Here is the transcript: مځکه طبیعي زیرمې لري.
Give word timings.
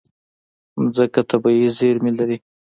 مځکه 0.81 1.21
طبیعي 1.29 1.67
زیرمې 1.77 2.11
لري. 2.17 2.37